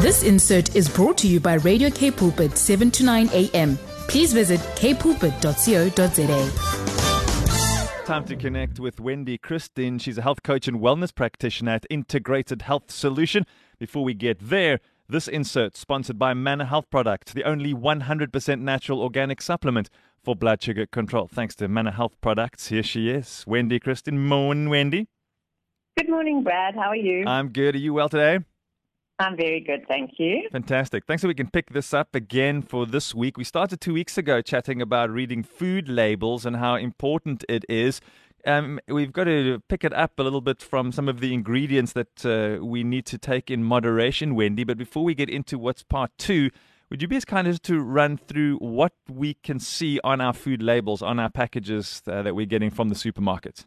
[0.00, 3.76] This insert is brought to you by Radio K Pulpit 7 to 9 a.m.
[4.06, 5.24] Please visit kpulpit.co.za.
[8.04, 9.98] Time to connect with Wendy Christien.
[9.98, 13.44] She's a health coach and wellness practitioner at Integrated Health Solution.
[13.80, 19.02] Before we get there, this insert sponsored by Manna Health Products, the only 100% natural
[19.02, 19.90] organic supplement
[20.22, 21.26] for blood sugar control.
[21.26, 22.68] Thanks to Manna Health Products.
[22.68, 24.24] Here she is, Wendy Christien.
[24.24, 25.08] Morning, Wendy.
[25.96, 26.76] Good morning, Brad.
[26.76, 27.24] How are you?
[27.26, 27.74] I'm good.
[27.74, 28.44] Are you well today?
[29.20, 30.48] I'm very good, thank you.
[30.52, 31.04] Fantastic.
[31.06, 33.36] Thanks that we can pick this up again for this week.
[33.36, 38.00] We started two weeks ago chatting about reading food labels and how important it is.
[38.46, 41.94] Um, we've got to pick it up a little bit from some of the ingredients
[41.94, 44.62] that uh, we need to take in moderation, Wendy.
[44.62, 46.50] But before we get into what's part two,
[46.88, 50.32] would you be as kind as to run through what we can see on our
[50.32, 53.66] food labels, on our packages uh, that we're getting from the supermarkets?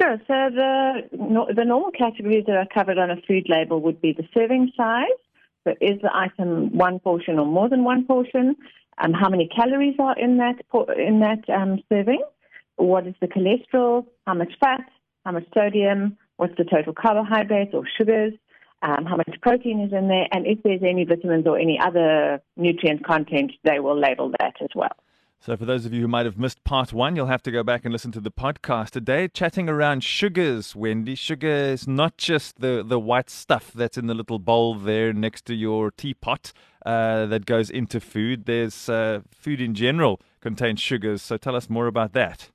[0.00, 0.16] Sure.
[0.26, 4.26] So the the normal categories that are covered on a food label would be the
[4.32, 5.20] serving size.
[5.64, 8.56] So is the item one portion or more than one portion?
[8.98, 10.56] Um, how many calories are in that
[10.96, 12.22] in that um, serving?
[12.76, 14.06] What is the cholesterol?
[14.26, 14.80] How much fat?
[15.24, 16.16] How much sodium?
[16.36, 18.32] What's the total carbohydrates or sugars?
[18.82, 20.26] Um, how much protein is in there?
[20.32, 24.70] And if there's any vitamins or any other nutrient content, they will label that as
[24.74, 24.96] well.
[25.44, 27.64] So, for those of you who might have missed part one, you'll have to go
[27.64, 29.26] back and listen to the podcast today.
[29.26, 31.16] Chatting around sugars, Wendy.
[31.16, 35.44] Sugar is not just the, the white stuff that's in the little bowl there next
[35.46, 36.52] to your teapot
[36.86, 38.44] uh, that goes into food.
[38.46, 41.22] There's uh, food in general contains sugars.
[41.22, 42.50] So, tell us more about that.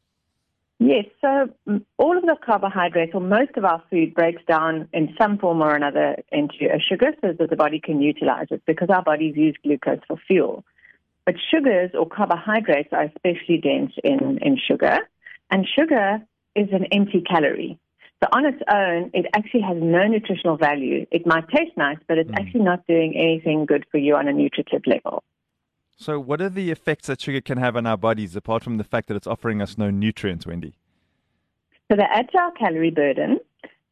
[0.80, 5.14] Yes, so mm, all of the carbohydrates, or most of our food, breaks down in
[5.20, 8.90] some form or another into a sugar so that the body can utilize it because
[8.90, 10.64] our bodies use glucose for fuel.
[11.28, 14.98] But sugars or carbohydrates are especially dense in, in sugar,
[15.52, 16.20] and sugar
[16.56, 17.78] is an empty calorie.
[18.24, 21.06] So on its own, it actually has no nutritional value.
[21.12, 22.40] It might taste nice, but it's mm.
[22.40, 25.22] actually not doing anything good for you on a nutritive level.
[25.98, 28.86] So, what are the effects that sugar can have on our bodies apart from the
[28.86, 30.78] fact that it's offering us no nutrients, Wendy?
[31.92, 33.40] So, they add to our calorie burden.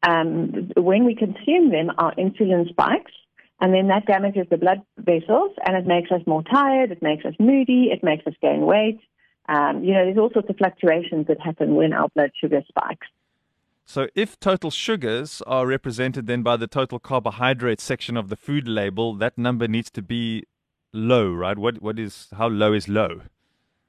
[0.07, 3.12] Um, when we consume them, our insulin spikes,
[3.61, 7.25] and then that damages the blood vessels and it makes us more tired, it makes
[7.25, 8.99] us moody, it makes us gain weight.
[9.47, 13.07] Um, you know, there's all sorts of fluctuations that happen when our blood sugar spikes.
[13.88, 18.67] So, if total sugars are represented then by the total carbohydrate section of the food
[18.67, 20.45] label, that number needs to be
[20.91, 21.57] low, right?
[21.57, 23.21] What what is how low is low?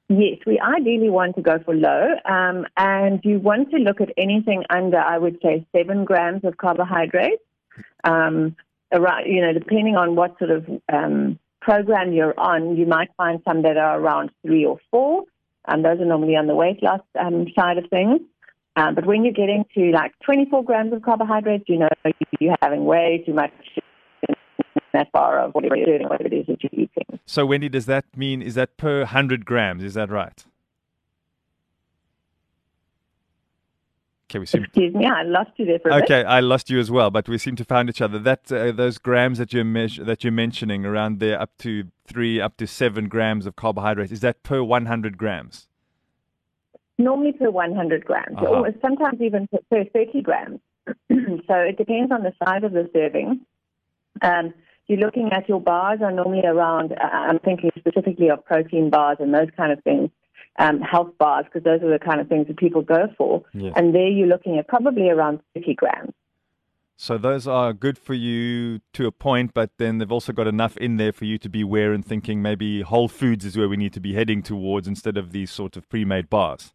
[0.09, 4.09] Yes, we ideally want to go for low, um, and you want to look at
[4.17, 7.41] anything under, I would say, seven grams of carbohydrates.
[8.03, 8.55] Um,
[8.91, 13.41] around, you know, depending on what sort of um, program you're on, you might find
[13.47, 15.23] some that are around three or four.
[15.67, 18.21] And those are normally on the weight loss um, side of things.
[18.77, 21.89] Um, but when you're getting to like 24 grams of carbohydrates, you know
[22.39, 23.51] you're having way too much
[24.93, 27.19] that bar of whatever you're doing, whatever it is that you're eating.
[27.25, 29.83] So, Wendy, does that mean is that per 100 grams?
[29.83, 30.45] Is that right?
[34.29, 34.65] Okay, we seem.
[34.65, 36.25] Excuse me, I lost you there for a Okay, bit.
[36.25, 38.19] I lost you as well, but we seem to find each other.
[38.19, 42.41] That uh, those grams that you're measure, that you're mentioning around there, up to three,
[42.41, 45.67] up to seven grams of carbohydrates, is that per 100 grams?
[46.97, 48.47] Normally per 100 grams, uh-huh.
[48.47, 50.59] or sometimes even per 30 grams.
[50.87, 53.41] so it depends on the size of the serving.
[54.21, 54.53] Um,
[54.87, 56.93] you're looking at your bars are normally around.
[56.93, 60.09] Uh, I'm thinking specifically of protein bars and those kind of things
[60.57, 63.43] um, health bars because those are the kind of things that people go for.
[63.53, 63.73] Yes.
[63.75, 66.13] And there you're looking at probably around 30 grams.
[66.99, 70.75] So those are good for you to a point, but then they've also got enough
[70.77, 73.77] in there for you to be aware and thinking maybe whole foods is where we
[73.77, 76.73] need to be heading towards instead of these sort of pre-made bars.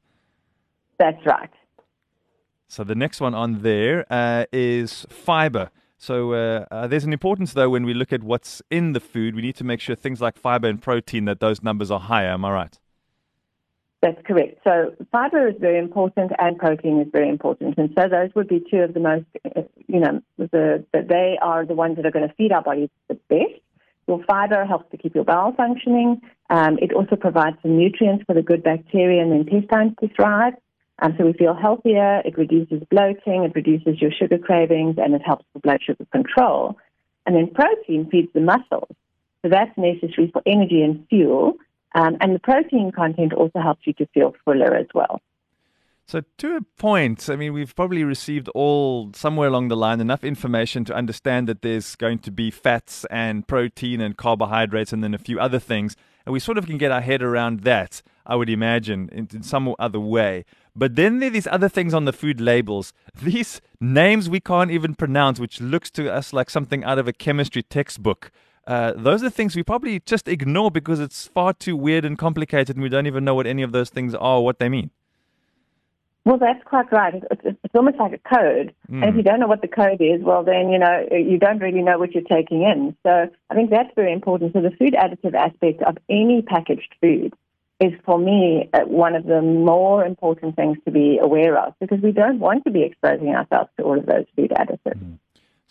[0.98, 1.50] That's right.
[2.68, 5.70] So the next one on there uh, is fiber.
[5.98, 9.34] So uh, uh, there's an importance though when we look at what's in the food.
[9.34, 12.30] We need to make sure things like fiber and protein that those numbers are higher.
[12.30, 12.78] Am I right?
[14.02, 14.58] That's correct.
[14.64, 17.78] So fiber is very important and protein is very important.
[17.78, 19.26] And so those would be two of the most,
[19.86, 22.88] you know, the, the they are the ones that are going to feed our bodies
[23.08, 23.62] the best.
[24.08, 26.20] Your fiber helps to keep your bowel functioning.
[26.50, 30.54] Um, it also provides some nutrients for the good bacteria in the intestines to thrive.
[31.00, 32.22] Um, so we feel healthier.
[32.24, 33.44] It reduces bloating.
[33.44, 36.76] It reduces your sugar cravings, and it helps with blood sugar control.
[37.24, 38.90] And then protein feeds the muscles.
[39.42, 41.54] So that's necessary for energy and fuel.
[41.94, 45.20] Um, and the protein content also helps you to feel fuller as well.
[46.06, 50.24] So, to a point, I mean, we've probably received all somewhere along the line enough
[50.24, 55.14] information to understand that there's going to be fats and protein and carbohydrates and then
[55.14, 55.96] a few other things.
[56.26, 58.02] And we sort of can get our head around that.
[58.24, 60.44] I would imagine, in, in some other way.
[60.76, 62.92] But then there are these other things on the food labels.
[63.22, 67.12] These names we can't even pronounce, which looks to us like something out of a
[67.12, 68.30] chemistry textbook.
[68.66, 72.76] Uh, those are things we probably just ignore because it's far too weird and complicated,
[72.76, 74.90] and we don't even know what any of those things are or what they mean.
[76.24, 77.14] Well, that's quite right.
[77.32, 78.72] It's, it's almost like a code.
[78.88, 79.02] Mm.
[79.02, 81.58] And if you don't know what the code is, well, then, you know, you don't
[81.58, 82.96] really know what you're taking in.
[83.02, 84.52] So I think that's very important.
[84.52, 87.34] So the food additive aspect of any packaged food
[87.80, 92.00] is, for me, uh, one of the more important things to be aware of because
[92.00, 95.02] we don't want to be exposing ourselves to all of those food additives.
[95.02, 95.18] Mm.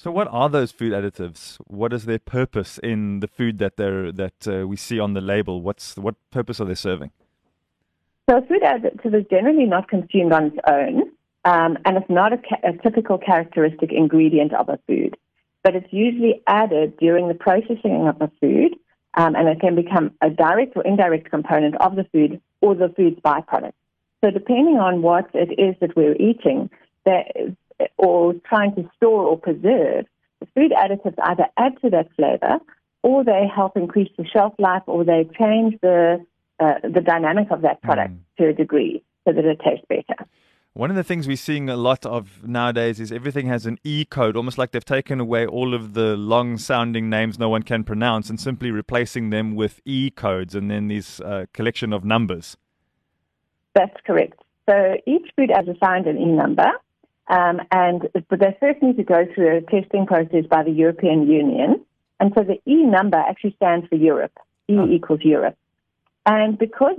[0.04, 1.58] So, what are those food additives?
[1.68, 5.22] What is their purpose in the food that they're, that uh, we see on the
[5.22, 5.62] label?
[5.62, 7.12] What's what purpose are they serving?
[8.28, 11.12] So a food additive is generally not consumed on its own,
[11.46, 15.18] um, and it's not a, ca- a, typical characteristic ingredient of a food,
[15.62, 18.74] but it's usually added during the processing of a food,
[19.14, 22.90] um, and it can become a direct or indirect component of the food or the
[22.98, 23.74] food's byproduct.
[24.22, 26.72] So depending on what it is that we're eating,
[27.06, 27.28] that,
[27.98, 30.06] or trying to store or preserve,
[30.40, 32.60] the food additives either add to that flavor,
[33.04, 36.24] or they help increase the shelf life, or they change the
[36.60, 38.20] uh, the dynamic of that product mm.
[38.38, 40.28] to a degree so that it tastes better.
[40.74, 44.06] One of the things we're seeing a lot of nowadays is everything has an E
[44.06, 47.84] code, almost like they've taken away all of the long sounding names no one can
[47.84, 52.56] pronounce and simply replacing them with E codes and then this uh, collection of numbers.
[53.76, 54.42] That's correct.
[54.70, 56.72] So each food has assigned an E number,
[57.28, 61.28] um, and but they first need to go through a testing process by the European
[61.28, 61.86] Union.
[62.20, 64.34] And so the E number actually stands for Europe.
[64.70, 64.88] E oh.
[64.88, 65.58] equals Europe.
[66.26, 66.96] And because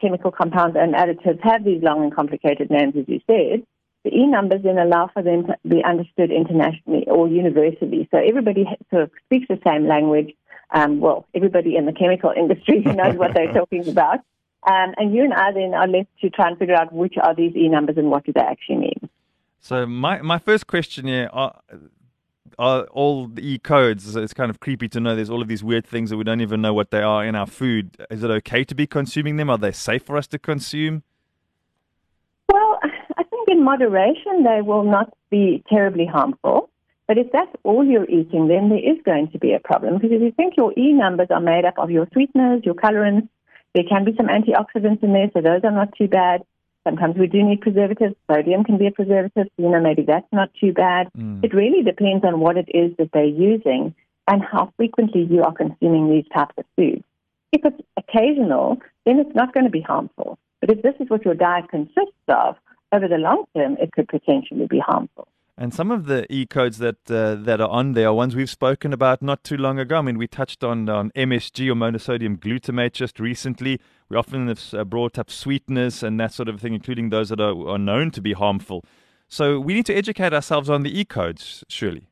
[0.00, 3.66] chemical compounds and additives have these long and complicated names, as you said,
[4.04, 8.08] the E numbers then allow for them to be understood internationally or universally.
[8.10, 10.34] So everybody sort of speaks the same language.
[10.74, 14.20] Um, well, everybody in the chemical industry knows what they're talking about.
[14.64, 17.34] Um, and you and I then are left to try and figure out which are
[17.34, 19.08] these E numbers and what do they actually mean.
[19.62, 21.60] So my, my first question here, are,
[22.58, 24.16] are all the e codes.
[24.16, 26.40] It's kind of creepy to know there's all of these weird things that we don't
[26.40, 27.96] even know what they are in our food.
[28.10, 29.48] Is it okay to be consuming them?
[29.48, 31.04] Are they safe for us to consume?
[32.52, 32.80] Well,
[33.16, 36.68] I think in moderation they will not be terribly harmful.
[37.06, 40.10] But if that's all you're eating, then there is going to be a problem because
[40.10, 43.28] if you think your E numbers are made up of your sweeteners, your colorants,
[43.74, 46.42] there can be some antioxidants in there, so those are not too bad.
[46.84, 48.16] Sometimes we do need preservatives.
[48.30, 49.46] Sodium can be a preservative.
[49.56, 51.08] So, you know, maybe that's not too bad.
[51.16, 51.44] Mm.
[51.44, 53.94] It really depends on what it is that they're using
[54.28, 57.04] and how frequently you are consuming these types of foods.
[57.52, 60.38] If it's occasional, then it's not going to be harmful.
[60.60, 62.56] But if this is what your diet consists of,
[62.92, 65.26] over the long term, it could potentially be harmful.
[65.58, 68.48] And some of the e codes that uh, that are on there are ones we've
[68.48, 69.98] spoken about not too long ago.
[69.98, 73.78] I mean, we touched on on MSG or monosodium glutamate just recently.
[74.08, 77.40] We often have uh, brought up sweeteners and that sort of thing, including those that
[77.40, 78.84] are, are known to be harmful.
[79.28, 82.08] So we need to educate ourselves on the e codes, surely.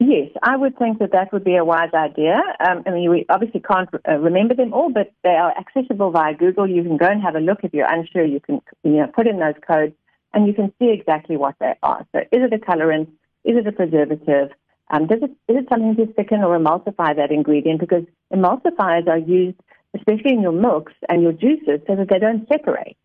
[0.00, 2.34] Yes, I would think that that would be a wise idea.
[2.66, 6.34] Um, I mean, we obviously can't uh, remember them all, but they are accessible via
[6.34, 6.68] Google.
[6.68, 7.60] You can go and have a look.
[7.62, 9.94] If you're unsure, you can you know, put in those codes
[10.34, 12.06] and you can see exactly what they are.
[12.12, 13.08] So is it a colorant?
[13.44, 14.50] Is it a preservative?
[14.90, 17.80] Um, does it, is it something to thicken or emulsify that ingredient?
[17.80, 19.58] Because emulsifiers are used,
[19.94, 22.96] especially in your milks and your juices, so that they don't separate.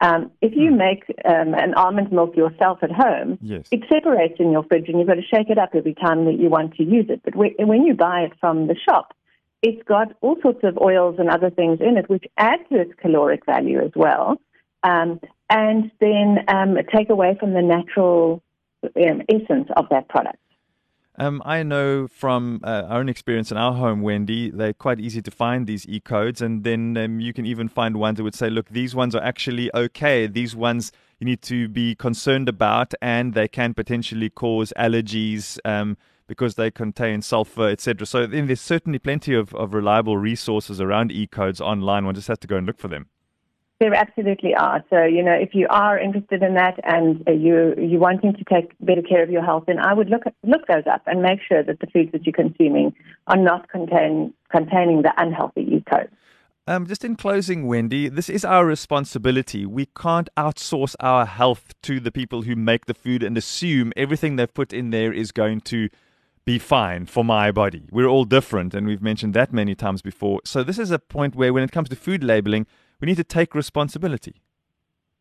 [0.00, 0.76] Um, if you hmm.
[0.76, 3.66] make um, an almond milk yourself at home, yes.
[3.70, 6.38] it separates in your fridge and you've got to shake it up every time that
[6.38, 7.22] you want to use it.
[7.24, 9.14] But when you buy it from the shop,
[9.62, 12.92] it's got all sorts of oils and other things in it which add to its
[13.00, 14.38] caloric value as well
[14.84, 18.42] um, and then um, take away from the natural
[18.84, 20.38] um, essence of that product.
[21.16, 25.22] Um, I know from uh, our own experience in our home, Wendy, they're quite easy
[25.22, 28.34] to find these e codes, and then um, you can even find ones that would
[28.34, 30.26] say, "Look, these ones are actually okay.
[30.26, 35.96] These ones you need to be concerned about, and they can potentially cause allergies." Um,
[36.26, 38.06] because they contain sulfur, etc.
[38.06, 42.06] So then there's certainly plenty of, of reliable resources around e codes online.
[42.06, 43.10] One just has to go and look for them.
[43.80, 44.84] There absolutely are.
[44.88, 48.44] So, you know, if you are interested in that and uh, you you wanting to
[48.44, 51.40] take better care of your health, then I would look look those up and make
[51.46, 52.94] sure that the foods that you're consuming
[53.26, 56.08] are not contain, containing the unhealthy E code.
[56.66, 59.66] Um, just in closing, Wendy, this is our responsibility.
[59.66, 64.36] We can't outsource our health to the people who make the food and assume everything
[64.36, 65.90] they've put in there is going to
[66.46, 67.82] be fine for my body.
[67.90, 70.40] We're all different, and we've mentioned that many times before.
[70.44, 72.66] So, this is a point where, when it comes to food labeling,
[73.04, 74.40] we need to take responsibility.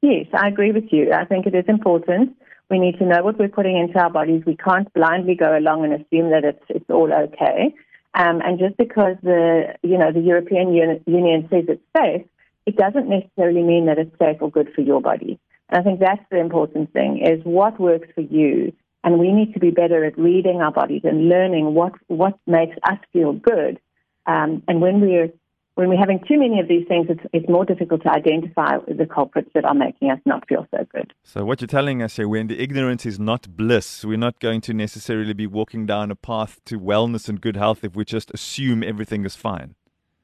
[0.02, 1.12] Yes, I agree with you.
[1.12, 2.38] I think it is important.
[2.70, 4.44] We need to know what we're putting into our bodies.
[4.46, 7.76] We can't blindly go along and assume that it's it's all okay.
[8.14, 12.26] Um, and just because the you know the European Union says it's safe
[12.66, 15.38] it doesn't necessarily mean that it's safe or good for your body.
[15.70, 18.72] And I think that's the important thing is what works for you.
[19.04, 22.78] And we need to be better at reading our bodies and learning what, what makes
[22.90, 23.80] us feel good.
[24.26, 25.30] Um, and when we're
[25.76, 29.06] when we're having too many of these things, it's, it's more difficult to identify the
[29.06, 31.14] culprits that are making us not feel so good.
[31.24, 34.62] So, what you're telling us here, when the ignorance is not bliss, we're not going
[34.62, 38.30] to necessarily be walking down a path to wellness and good health if we just
[38.32, 39.76] assume everything is fine.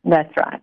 [0.03, 0.62] That's right.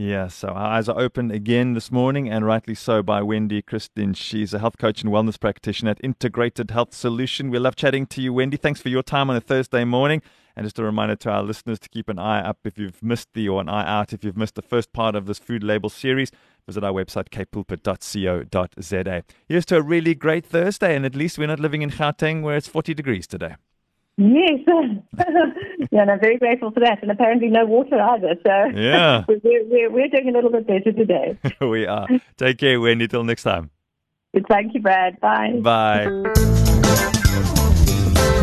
[0.00, 4.14] Yeah, so our eyes are open again this morning, and rightly so, by Wendy Christien.
[4.14, 7.50] She's a health coach and wellness practitioner at Integrated Health Solution.
[7.50, 8.56] We love chatting to you, Wendy.
[8.56, 10.22] Thanks for your time on a Thursday morning.
[10.58, 13.28] And just a reminder to our listeners to keep an eye up if you've missed
[13.32, 15.88] the, or an eye out if you've missed the first part of this food label
[15.88, 16.32] series.
[16.66, 19.22] Visit our website, kpulpit.co.za.
[19.46, 22.56] Here's to a really great Thursday, and at least we're not living in Gauteng where
[22.56, 23.54] it's 40 degrees today.
[24.16, 24.58] Yes.
[25.92, 27.02] yeah, and I'm very grateful for that.
[27.02, 28.34] And apparently no water either.
[28.44, 29.24] So yeah.
[29.28, 31.38] we're, we're, we're doing a little bit better today.
[31.60, 32.08] we are.
[32.36, 33.06] Take care, Wendy.
[33.06, 33.70] Till next time.
[34.48, 35.20] Thank you, Brad.
[35.20, 35.60] Bye.
[35.62, 36.56] Bye.